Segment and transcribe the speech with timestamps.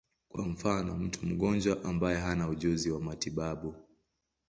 [0.29, 3.75] Kwa mfano, mtu mgonjwa ambaye hana ujuzi wa matibabu.